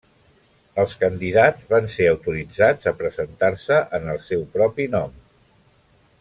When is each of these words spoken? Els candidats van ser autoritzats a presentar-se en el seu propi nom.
Els 0.83 0.95
candidats 1.01 1.67
van 1.73 1.89
ser 1.97 2.07
autoritzats 2.13 2.91
a 2.93 2.95
presentar-se 3.03 3.79
en 3.99 4.09
el 4.15 4.19
seu 4.31 4.43
propi 4.57 4.89
nom. 4.97 5.15